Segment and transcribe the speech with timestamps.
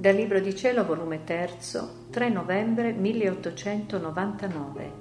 [0.00, 1.58] Dal Libro di Cielo, volume 3,
[2.08, 4.92] 3 novembre 1899.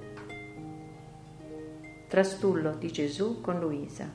[2.09, 4.11] Trastullo di Gesù con Luisa.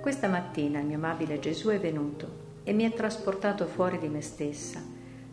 [0.00, 4.22] Questa mattina il mio amabile Gesù è venuto e mi ha trasportato fuori di me
[4.22, 4.82] stessa,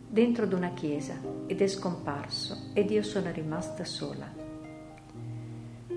[0.06, 4.32] dentro d'una chiesa, ed è scomparso ed io sono rimasta sola.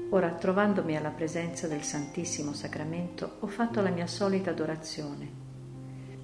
[0.09, 5.50] Ora, trovandomi alla presenza del Santissimo Sacramento, ho fatto la mia solita adorazione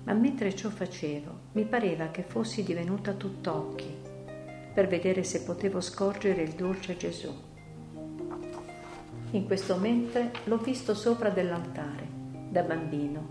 [0.08, 3.94] ma mentre ciò facevo mi pareva che fossi divenuta tutt'occhi
[4.74, 7.34] per vedere se potevo scorgere il dolce Gesù.
[9.32, 12.08] In questo mentre l'ho visto sopra dell'altare,
[12.50, 13.28] da bambino,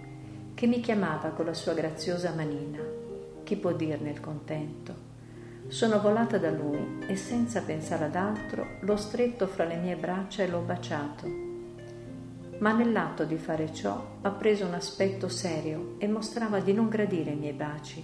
[0.53, 2.81] che mi chiamava con la sua graziosa manina.
[3.45, 4.95] Chi può dirne il contento?
[5.69, 10.43] Sono volata da lui e senza pensare ad altro l'ho stretto fra le mie braccia
[10.43, 11.46] e l'ho baciato
[12.59, 17.33] ma nell'atto di fare ciò ha preso un aspetto serio e mostrava di non gradire
[17.33, 18.03] i miei baci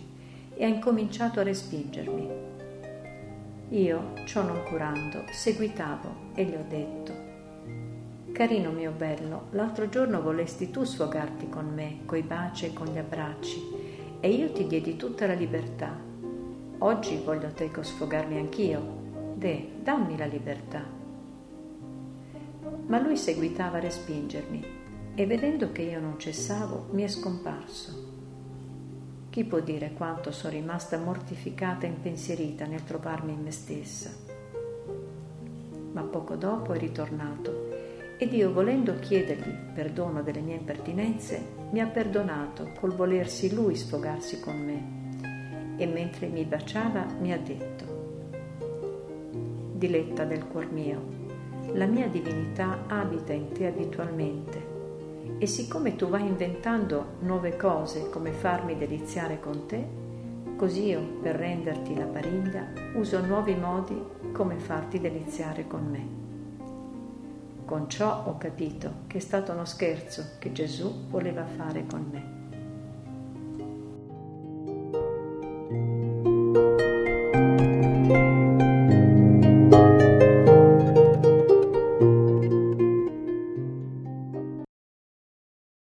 [0.54, 2.50] e ha incominciato a respingermi.
[3.70, 7.30] Io, ciò non curando, seguitavo e gli ho detto
[8.32, 12.96] Carino mio bello, l'altro giorno volesti tu sfogarti con me, coi baci e con gli
[12.96, 13.60] abbracci,
[14.20, 15.94] e io ti diedi tutta la libertà.
[16.78, 19.00] Oggi voglio teco sfogarmi anch'io.
[19.34, 21.01] De, dammi la libertà
[22.92, 24.62] ma lui seguitava a respingermi
[25.14, 28.10] e vedendo che io non cessavo mi è scomparso.
[29.30, 34.10] Chi può dire quanto sono rimasta mortificata e impensierita nel trovarmi in me stessa?
[35.92, 37.70] Ma poco dopo è ritornato
[38.18, 44.38] ed io, volendo chiedergli perdono delle mie impertinenze, mi ha perdonato col volersi lui sfogarsi
[44.38, 48.00] con me e mentre mi baciava mi ha detto,
[49.72, 51.21] Diletta del cuor mio,
[51.74, 54.70] la mia divinità abita in te abitualmente
[55.38, 59.84] e siccome tu vai inventando nuove cose come farmi deliziare con te,
[60.56, 64.00] così io, per renderti la pariglia, uso nuovi modi
[64.32, 66.20] come farti deliziare con me.
[67.64, 72.41] Con ciò ho capito che è stato uno scherzo che Gesù voleva fare con me.